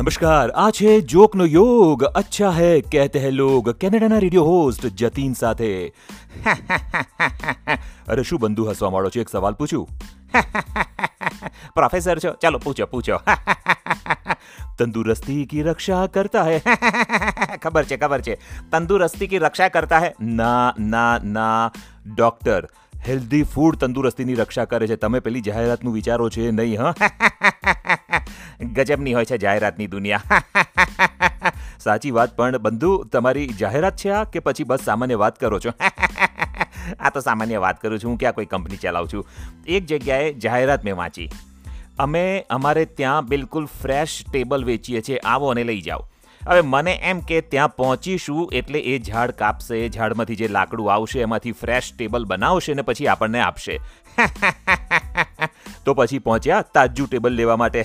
નમસ્કાર 0.00 0.50
આ 0.54 0.70
છે 0.70 0.92
જોકનો 1.04 1.46
યોગ 1.46 2.02
અચ્છા 2.10 2.50
હે 2.50 2.68
કહેતે 2.84 3.16
હે 3.18 3.30
લોગ 3.30 3.66
કેનેડાના 3.74 4.20
રેડિયો 4.20 4.44
હોસ્ટ 4.46 4.86
જતીન 4.94 5.34
સાથે 5.34 5.68
અરે 8.06 8.22
શું 8.22 8.40
બંધુ 8.40 8.68
હસવા 8.68 8.90
માંડો 8.90 9.10
છો 9.10 9.20
એક 9.20 9.32
સવાલ 9.32 9.58
પૂછું 9.58 9.84
પ્રોફેસર 11.76 12.16
છો 12.18 12.32
ચાલો 12.38 12.60
પૂછો 12.60 12.86
પૂછો 12.86 13.20
તંદુરસ્તી 14.78 15.44
કી 15.46 15.64
રક્ષા 15.64 16.02
કરતા 16.08 16.46
હે 16.48 16.56
ખબર 17.58 17.84
છે 17.84 17.98
ખબર 17.98 18.20
છે 18.22 18.38
તંદુરસ્તી 18.72 19.28
કી 19.28 19.42
રક્ષા 19.42 19.70
કરતા 19.70 20.00
હે 20.00 20.14
ના 20.34 20.66
ના 20.86 21.14
ના 21.32 21.64
ડોક્ટર 22.06 22.72
હેલ્ધી 23.04 23.44
ફૂડ 23.48 23.76
તંદુરસ્તીની 23.76 24.36
રક્ષા 24.36 24.66
કરે 24.66 24.86
છે 24.86 24.96
તમે 24.96 25.20
પેલી 25.20 25.42
જાહેરાતનું 25.42 25.94
વિચારો 25.94 26.30
છે 26.30 26.50
નહીં 26.52 26.80
હા 26.80 26.94
ગજબની 28.60 29.12
હોય 29.14 29.24
છે 29.24 29.38
જાહેરાતની 29.38 29.86
દુનિયા. 29.86 30.22
સાચી 31.78 32.10
વાત, 32.10 32.36
પણ 32.36 32.58
બંધુ, 32.58 33.04
તમારી 33.04 33.46
જાહેરાત 33.46 33.96
છે 33.96 34.10
આ 34.10 34.24
કે 34.24 34.40
પછી 34.40 34.64
બસ 34.64 34.80
સામાન્ય 34.80 35.14
વાત 35.14 35.40
કરો 35.40 35.58
છો? 35.58 35.70
આ 37.00 37.10
તો 37.10 37.20
સામાન્ય 37.20 37.58
વાત 37.58 37.80
કરું 37.80 37.98
છું, 37.98 38.10
હું 38.10 38.18
ક્યાં 38.18 38.34
કોઈ 38.34 38.46
કંપની 38.46 38.76
ચલાવું 38.76 39.08
છું? 39.08 39.26
એક 39.66 39.86
જગ્યાએ 39.86 40.32
જાહેરાત 40.32 40.84
મેં 40.84 40.96
વાંચી. 40.96 41.28
અમે, 41.98 42.44
અમારે 42.50 42.84
ત્યાં 42.84 43.24
બિલકુલ 43.24 43.66
ફ્રેશ 43.82 44.24
ટેબલ 44.32 44.64
વેચીએ 44.64 45.00
છીએ, 45.00 45.18
આવો 45.24 45.50
અને 45.50 45.64
લઈ 45.64 45.80
જાઓ. 45.80 46.06
હવે 46.48 46.60
મને 46.60 46.98
એમ 47.02 47.20
કે 47.20 47.40
ત્યાં 47.40 47.68
પહોંચીશું 47.68 48.50
એટલે 48.52 48.78
એ 48.78 48.98
ઝાડ 48.98 49.30
કાપશે, 49.30 49.88
ઝાડમાંથી 49.88 50.36
જે 50.36 50.48
લાકડું 50.48 50.92
આવશે, 50.92 51.20
એમાંથી 51.20 51.52
ફ્રેશ 51.52 51.92
ટેબલ 51.98 52.24
બનાવશે 52.24 52.74
ને 52.74 52.82
પછી 52.82 53.06
આપણને 53.06 53.40
આપશે. 53.40 53.80
તો 55.84 55.94
પછી 55.94 56.20
પહોંચ્યા 56.20 56.62
તાજું 56.74 57.08
ટેબલ 57.08 57.36
લેવા 57.36 57.56
માટે. 57.56 57.82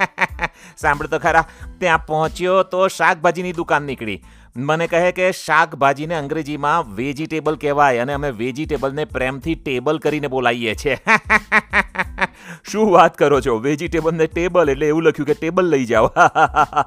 સાંભળ 0.82 1.08
તો 1.08 1.18
ખરા, 1.18 1.44
ત્યાં 1.78 2.08
પહોંચ્યો 2.08 2.56
તો 2.64 2.88
શાકભાજીની 2.88 3.54
દુકાન 3.54 3.88
નીકળી. 3.90 4.18
મને 4.58 4.86
કહે 4.88 5.12
કે 5.12 5.28
શાકભાજીને 5.32 6.14
અંગ્રેજીમાં 6.18 6.92
વેજીટેબલ 6.96 7.56
કહેવાય 7.56 8.04
અને 8.04 8.12
અમે 8.14 8.30
વેજીટેબલને 8.38 9.04
પ્રેમથી 9.06 9.56
ટેબલ 9.58 9.98
કરીને 9.98 10.28
બોલાવીએ 10.28 10.74
છીએ. 10.74 10.96
શું 12.70 12.92
વાત 12.94 13.18
કરો 13.18 13.40
છો? 13.40 13.58
વેજીટેબલને 13.60 14.28
ટેબલ 14.28 14.72
એટલે 14.74 14.88
એવું 14.88 15.08
લખ્યું 15.10 15.30
કે 15.30 15.36
ટેબલ 15.36 15.70
લઈ 15.74 15.86
જાઓ. 15.86 16.08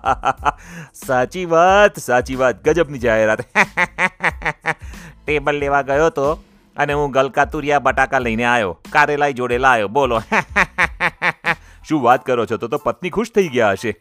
સાચી 1.06 1.46
વાત 1.46 2.02
સાચી 2.02 2.40
વાત. 2.44 2.62
ગજબની 2.66 3.00
જાહેરાત. 3.00 3.46
ટેબલ 5.25 5.59
લેવા 5.59 5.84
ગયો 5.84 6.09
તો 6.12 6.28
અને 6.78 6.94
હું 6.94 7.12
ગલકાતુરિયા 7.12 7.80
બટાકા 7.80 8.20
લઈને 8.20 8.45
આવ્યો 8.45 8.78
કારેલાઈ 8.92 9.34
જોડેલા 9.34 9.72
આવ્યો 9.72 9.88
બોલો. 9.88 10.22
શું 11.89 12.02
વાત 12.03 12.25
કરો 12.25 12.45
છો? 12.45 12.58
તો 12.58 12.67
તો 12.67 12.78
પત્ની 12.78 13.09
ખુશ 13.09 13.31
થઈ 13.36 13.48
ગયા 13.48 13.72
હશે. 13.72 13.95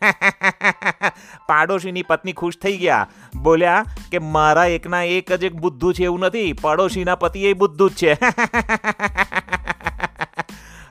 પાડોશીની 1.48 2.02
પત્ની 2.02 2.32
ખુશ 2.32 2.58
થઈ 2.62 2.76
ગયા. 2.76 3.06
બોલ્યા 3.42 3.84
કે 4.12 4.18
મારા 4.18 4.66
એકના 4.78 5.04
એક 5.04 5.32
જ 5.32 5.44
એક 5.44 5.54
બુદ્ધુ 5.56 5.92
છે 5.92 6.04
એવું 6.04 6.20
નથી, 6.20 6.52
પડોશીના 6.52 7.14
પતિ 7.14 7.44
એ 7.44 7.52
બુદ્ધુ 7.52 7.88
જ 7.88 7.94
છે. 7.94 8.12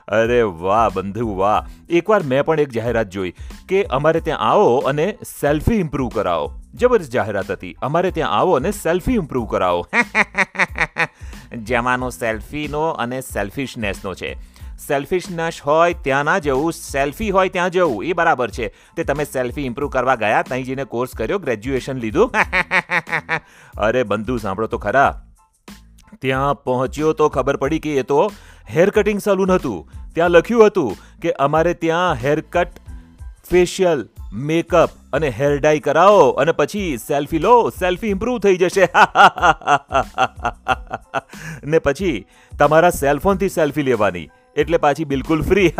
અરે 0.08 0.42
વાહ 0.42 0.88
બંધુ, 0.90 1.36
વાહ. 1.36 1.66
એકવાર 1.90 2.22
મેં 2.22 2.44
પણ 2.44 2.60
એક 2.60 2.70
જાહેરાત 2.72 3.08
જોઈ 3.08 3.32
કે 3.68 3.84
અમારે 3.90 4.20
ત્યાં 4.20 4.40
આવો 4.40 4.78
અને 4.92 5.06
સેલ્ફી 5.40 5.80
ઇમ્પ્રૂવ 5.84 6.08
કરાવો. 6.14 6.52
જબરજસ્ત 6.74 7.12
જાહેરાત 7.12 7.50
હતી. 7.50 7.74
અમારે 7.82 8.10
ત્યાં 8.10 8.32
આવો 8.32 8.56
અને 8.56 8.70
સેલ્ફી 8.70 9.14
ઇમ્પ્રૂવ 9.14 9.46
કરાવો. 9.46 9.86
જમાનો 11.56 12.10
સેલ્ફીનો 12.10 12.80
અને 12.80 13.20
સેલ્ફિશનેસનો 13.20 14.14
છે. 14.14 14.58
સેલ્ફિશનેસ 14.88 15.60
હોય 15.66 15.94
ત્યાં 15.94 16.24
ના 16.24 16.38
જવું, 16.38 16.72
સેલ્ફી 16.72 17.30
હોય 17.30 17.48
ત્યાં 17.48 17.70
જવું, 17.70 18.04
એ 18.04 18.12
બરાબર 18.12 18.50
છે. 18.50 18.74
તે 18.96 19.04
તમે 19.04 19.24
સેલ્ફી 19.24 19.62
ઇમ્પ્રૂવ 19.62 19.90
કરવા 19.90 20.14
ગયા, 20.14 20.42
ત્યાં 20.42 20.62
જઈને 20.62 20.84
કોર્સ 20.84 21.14
કર્યો, 21.14 21.38
ગ્રેજ્યુએશન 21.38 21.96
લીધું? 21.96 22.32
અરે 23.78 24.02
બંધુ, 24.02 24.36
સાંભળો 24.36 24.66
તો 24.66 24.78
ખરા. 24.78 25.24
ત્યાં 26.20 26.54
પહોંચ્યો 26.54 27.12
તો 27.12 27.28
ખબર 27.28 27.56
પડી 27.56 27.78
કે 27.78 27.94
એ 27.94 28.02
તો 28.02 28.32
હેર 28.70 28.90
કટિંગ 28.90 29.20
સલૂન 29.20 29.52
હતું. 29.52 29.92
ત્યાં 30.14 30.30
લખ્યું 30.30 30.66
હતું 30.66 30.96
કે 31.22 31.32
અમારે 31.32 31.74
ત્યાં 31.74 32.14
હેર 32.14 32.40
કટ 32.40 32.68
ફેશિયલ, 33.50 34.08
મેકઅપ 34.32 34.90
અને 35.12 35.28
હેર 35.28 35.58
ડાઈ 35.58 35.80
કરાવો 35.80 36.30
અને 36.30 36.52
પછી 36.52 36.96
સેલ્ફી 36.96 37.38
લો, 37.38 37.70
સેલ્ફી 37.70 38.06
ઇમ્પ્રૂવ 38.06 38.38
થઈ 38.38 38.56
જશે. 38.56 38.84
ને 41.64 41.78
પછી 41.78 42.26
તમારા 42.58 42.90
સેલફોનથી 42.90 43.48
સેલ્ફી 43.48 43.82
લેવાની. 43.82 44.28
એટલે 44.56 44.76
પાછી 44.76 45.04
બિલકુલ 45.04 45.42
ફ્રી 45.42 45.72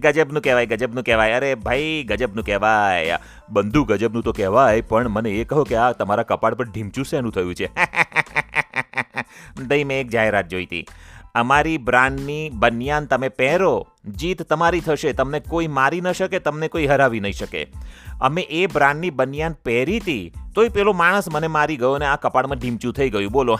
ગજબનું 0.00 0.42
કહેવાય 0.42 0.66
ગજબનું 0.66 1.04
કહેવાય. 1.04 1.32
અરે 1.32 1.54
ભાઈ, 1.54 2.04
ગજબનું 2.04 2.44
કહેવાય. 2.44 3.18
બંધુ 3.50 3.84
ગજબનું 3.84 4.22
તો 4.22 4.32
કહેવાય, 4.32 4.80
પણ 4.80 5.08
મને 5.08 5.30
એ 5.30 5.44
કહો 5.44 5.64
કે 5.64 5.76
આ 5.76 5.92
તમારા 5.92 6.22
કપાળ 6.22 6.54
પર 6.54 6.64
ઢીમચું 6.64 7.04
શેનું 7.04 7.32
થયું 7.32 7.54
છે? 7.54 7.70
દઈ 9.68 9.84
મેં 9.84 10.00
એક 10.00 10.10
જાહેરાત 10.10 10.48
જોઈ 10.48 10.64
હતી. 10.64 10.86
અમારી 11.36 11.78
બ્રાન્ડની 11.78 12.50
બનિયાન 12.54 13.06
તમે 13.06 13.28
પહેરો, 13.28 13.86
જીત 14.18 14.42
તમારી 14.42 14.80
થશે, 14.80 15.12
તમને 15.12 15.40
કોઈ 15.40 15.66
મારી 15.66 16.00
ન 16.00 16.12
શકે, 16.12 16.38
તમને 16.38 16.68
કોઈ 16.68 16.86
હરાવી 16.86 17.20
નહીં 17.20 17.32
શકે. 17.32 17.66
અમે 18.20 18.42
એ 18.42 18.66
બ્રાન્ડની 18.66 19.10
બનિયાન 19.10 19.52
પહેરી 19.64 19.98
હતી, 19.98 20.32
તોય 20.54 20.68
પેલો 20.68 20.92
માણસ 20.92 21.28
મને 21.32 21.46
મારી 21.46 21.76
ગયો 21.76 21.92
અને 21.92 22.06
આ 22.06 22.16
કપાળમાં 22.16 22.58
ઢીમચું 22.58 22.92
થઈ 22.92 23.10
ગયું. 23.10 23.32
બોલો. 23.32 23.58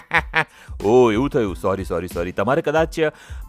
ઓ 0.84 1.12
એવું 1.12 1.30
થયું. 1.30 1.56
સોરી 1.56 1.84
સોરી 1.84 2.08
સોરી 2.08 2.32
તમારે 2.32 2.62
કદાચ 2.62 3.00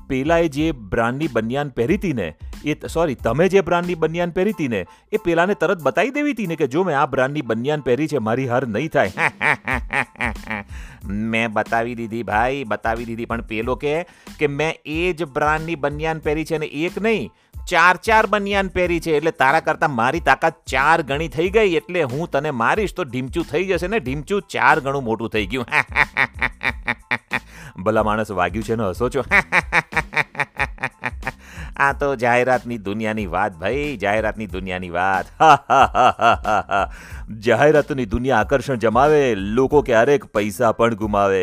પેલાએ 0.07 0.47
જે 0.47 0.71
બ્રાન્ડની 0.71 1.27
બનિયાન 1.27 1.69
પહેરી 1.69 1.95
હતી 1.95 2.13
ને, 2.13 2.35
એ 2.65 2.87
સોરી 2.87 3.15
તમે 3.15 3.49
જે 3.49 3.61
બ્રાન્ડની 3.61 3.95
બનિયાન 3.95 4.29
પહેરી 4.29 4.51
હતી 4.51 4.67
ને, 4.67 4.85
એ 5.11 5.17
પેલાને 5.17 5.53
તરત 5.53 5.81
બતાવી 5.81 6.09
દેવી 6.09 6.31
હતી 6.31 6.47
ને 6.47 6.55
કે 6.55 6.67
જો 6.67 6.83
મેં 6.83 6.99
આ 6.99 7.05
બ્રાન્ડની 7.05 7.41
બનિયાન 7.41 7.81
પહેરી 7.81 8.07
છે, 8.07 8.17
મારી 8.17 8.47
હાર 8.47 8.67
નહીં 8.67 8.89
થાય. 8.89 9.11
મેં 11.07 11.53
બતાવી 11.53 11.95
દીધી 11.95 12.23
ભાઈ, 12.23 12.63
બતાવી 12.63 13.05
દીધી. 13.05 13.25
પણ 13.25 13.41
પેલો 13.41 13.75
કે 13.75 14.05
કે 14.39 14.47
મેં 14.47 14.73
એ 14.85 15.13
જ 15.13 15.23
બ્રાન્ડની 15.23 15.75
બનિયાન 15.75 16.19
પહેરી 16.19 16.45
છે 16.45 16.57
ને 16.57 16.65
એક 16.65 17.01
નહીં, 17.01 17.29
ચાર 17.67 17.97
ચાર 17.97 18.25
બનિયાન 18.25 18.67
પહેરી 18.67 18.99
છે. 18.99 19.11
એટલે 19.11 19.31
તારા 19.31 19.59
કરતાં 19.59 19.95
મારી 19.95 20.19
તાકાત 20.19 20.65
ચાર 20.65 21.01
ગણી 21.01 21.27
થઈ 21.27 21.49
ગઈ, 21.49 21.75
એટલે 21.75 22.03
હું 22.03 22.29
તને 22.29 22.51
મારીશ 22.51 22.93
તો 22.93 23.03
ઢીમચું 23.03 23.45
થઈ 23.45 23.65
જશે 23.65 23.87
ને 23.87 23.99
ઢીમચું 23.99 24.41
ચાર 24.41 24.79
ગણું 24.79 25.03
મોટું 25.03 25.29
થઈ 25.29 25.45
ગયું. 25.45 25.65
ભલા 27.83 28.03
માણસ 28.03 28.31
વાગ્યું 28.31 28.63
છે 28.63 28.75
ને, 28.75 28.89
હસો 28.89 29.09
છો. 29.09 29.23
આ 31.77 31.93
તો 31.93 32.07
જાહેરાતની 32.15 32.77
દુનિયાની 32.79 33.25
વાત 33.27 33.55
ભાઈ 33.55 33.87
જાહેરાતની 33.97 34.47
દુનિયાની 34.49 34.91
વાત 34.91 35.31
જાહેરાતની 37.41 38.05
દુનિયા 38.07 38.39
આકર્ષણ 38.39 38.79
જમાવે 38.79 39.19
લોકો 39.53 39.81
ક્યારેક 39.83 40.27
પૈસા 40.31 40.71
પણ 40.73 40.95
ગુમાવે 40.95 41.41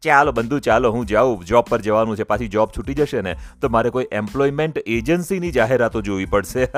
ચાલો 0.00 0.32
બંધુ 0.32 0.62
ચાલો 0.62 0.92
હું 0.92 1.06
જાઉં 1.06 1.44
જોબ 1.44 1.68
પર 1.68 1.80
જવાનું 1.82 2.16
છે 2.16 2.26
પાછી 2.26 2.50
જોબ 2.50 2.72
છૂટી 2.72 2.96
જશે 2.96 3.22
ને 3.22 3.36
તો 3.60 3.70
મારે 3.70 3.92
કોઈ 3.92 4.08
એમ્પ્લોયમેન્ટ 4.14 4.82
એજન્સીની 4.88 5.52
જાહેરાતો 5.52 6.02
જોવી 6.02 6.28
પડશે 6.28 6.68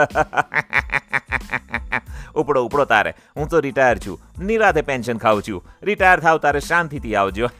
ઉપડો 2.37 2.61
ઉપડો 2.62 2.84
તારે 2.87 3.15
હું 3.34 3.49
તો 3.49 3.61
રિટાયર 3.62 3.99
છું 4.00 4.47
નિરાતે 4.47 4.83
પેન્શન 4.84 5.21
ખાઉં 5.21 5.43
છું 5.43 5.61
રિટાયર 5.84 6.21
થાવ 6.21 6.41
તારે 6.41 6.61
શાંતિથી 6.62 7.16
આવજો 7.16 7.50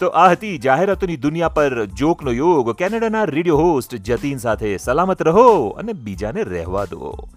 તો 0.00 0.06
આ 0.06 0.28
હતી 0.30 0.58
જાહેરાતોની 0.58 1.16
દુનિયા 1.16 1.48
પર 1.48 1.84
જોકનો 1.84 2.32
યોગ. 2.32 2.76
કેનેડાના 2.76 3.24
રેડિયો 3.24 3.56
હોસ્ટ 3.56 3.94
જતીન 3.94 4.38
સાથે 4.38 4.76
સલામત 4.76 5.22
રહો 5.22 5.68
અને 5.68 5.92
બીજાને 5.92 6.42
રહેવા 6.42 6.84
દો. 6.84 7.28